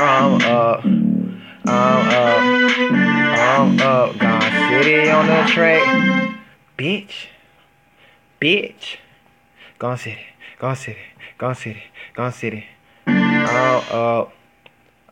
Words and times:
I'm 0.00 0.40
up. 0.42 0.84
I'm 0.84 2.08
up. 2.08 2.42
I'm 3.38 3.80
up. 3.80 4.18
Gone 4.18 4.70
City 4.70 5.10
on 5.10 5.26
the 5.26 5.42
track. 5.52 5.82
Bitch. 6.78 7.26
Bitch. 8.40 8.98
Gone 9.78 9.98
City. 9.98 10.26
Gone 10.60 10.76
City. 10.76 11.00
Gone 11.36 11.54
City. 11.56 11.82
Gone 12.14 12.32
City. 12.32 12.64
I'm 13.06 13.82
up. 13.90 14.32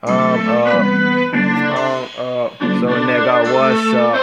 I'm 0.03 0.49
up. 0.49 0.87
I'm 0.87 2.05
up. 2.19 2.53
So 2.59 2.89
nigga, 3.07 3.55
what's 3.55 3.95
up? 3.95 4.21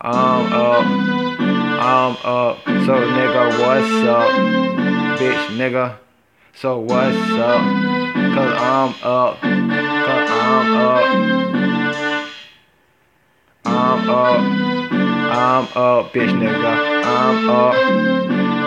I'm 0.00 0.52
up. 0.52 0.86
I'm 0.86 2.16
up. 2.24 2.58
So 2.64 2.94
nigga, 2.94 3.60
what's 3.60 4.08
up? 4.08 4.30
Bitch 5.18 5.56
nigga. 5.58 5.98
So 6.54 6.78
what's 6.78 7.32
up? 7.32 8.05
I'm 8.76 8.94
up. 9.02 9.38
I'm 9.42 10.76
up. 10.76 11.06
I'm 13.64 14.10
up. 14.10 14.40
I'm 15.32 15.64
up, 15.64 16.12
bitch 16.12 16.28
nigga. 16.28 17.02
I'm 17.06 17.48
up. 17.48 17.74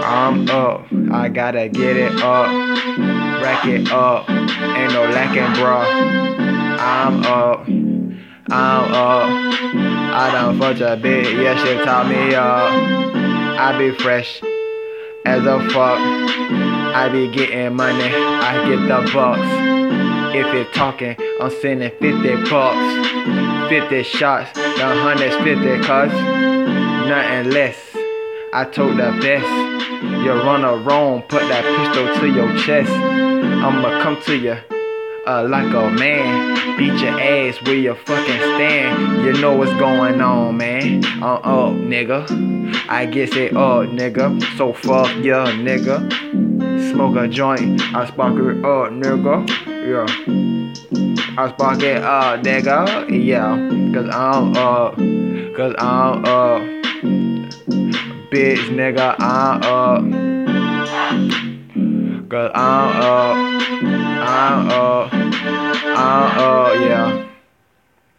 I'm 0.04 0.50
up. 0.50 0.88
I 1.14 1.30
gotta 1.30 1.70
get 1.70 1.96
it 1.96 2.20
up. 2.24 2.50
Rack 3.44 3.66
it 3.68 3.92
up. 3.92 4.28
Ain't 4.32 4.94
no 4.94 5.04
lacking, 5.14 5.54
bro. 5.62 5.78
I'm 5.78 7.24
up. 7.24 7.68
I'm 8.50 8.92
up. 8.92 9.30
I 10.16 10.32
done 10.32 10.60
fucked 10.60 10.82
a 10.82 10.98
bitch. 10.98 11.40
Yeah, 11.40 11.56
she 11.64 11.86
taught 11.86 12.08
me 12.08 12.34
up. 12.34 12.72
I 13.60 13.78
be 13.78 13.92
fresh 13.92 14.42
as 15.24 15.46
a 15.46 15.60
fuck. 15.70 16.00
I 16.96 17.10
be 17.10 17.30
getting 17.32 17.76
money. 17.76 18.12
I 18.12 18.68
get 18.68 18.88
the 18.88 19.12
bucks. 19.14 19.99
If 20.32 20.54
it 20.54 20.74
talking, 20.74 21.16
I'm 21.42 21.52
sending 21.62 21.92
50 22.00 22.50
bucks. 22.50 23.70
50 23.70 24.04
shots. 24.04 24.54
The 24.54 24.86
hundreds 24.86 25.36
50 25.36 25.78
cuz. 25.80 26.14
Nothing 27.10 27.52
less. 27.52 27.78
I 28.54 28.66
told 28.72 28.98
the 28.98 29.12
best. 29.22 29.70
You 30.04 30.32
run 30.32 30.64
a 30.66 30.78
put 31.28 31.42
that 31.42 31.64
pistol 31.78 32.20
to 32.20 32.28
your 32.28 32.58
chest. 32.60 32.92
I'ma 32.92 34.02
come 34.04 34.22
to 34.24 34.38
you 34.38 34.58
uh, 35.30 35.48
like 35.48 35.74
a 35.74 35.90
man. 35.92 36.78
Beat 36.78 37.00
your 37.02 37.20
ass 37.20 37.62
where 37.64 37.76
you 37.76 37.94
fucking 37.94 38.38
stand. 38.38 39.24
You 39.24 39.34
know 39.34 39.56
what's 39.56 39.74
going 39.74 40.22
on, 40.22 40.58
man. 40.58 41.04
I'm 41.06 41.24
up, 41.24 41.74
nigga. 41.74 42.26
I 42.90 43.06
guess 43.06 43.36
it 43.36 43.56
up, 43.56 43.90
nigga. 43.90 44.42
So 44.58 44.74
fuck 44.74 45.16
yeah, 45.24 45.46
nigga. 45.52 46.49
Smoke 46.92 47.18
a 47.18 47.28
joint, 47.28 47.82
I 47.94 48.08
spark 48.08 48.34
it 48.34 48.66
up, 48.66 48.92
nigga. 48.92 49.48
Yeah. 49.86 50.06
I 51.38 51.50
spark 51.50 51.84
it 51.84 52.04
up, 52.04 52.42
nigga. 52.42 53.08
Yeah. 53.26 53.58
Cause 53.94 54.10
I'm 54.14 54.58
up. 54.58 54.96
Cause 55.56 55.76
I'm 55.78 56.26
up. 56.26 56.62
Bitch, 58.32 58.70
nigga, 58.74 59.16
I'm 59.20 59.64
up. 59.64 60.02
Cause 62.30 62.52
I'm 62.56 63.02
up. 63.02 63.38
I'm 64.28 64.70
up. 64.70 64.89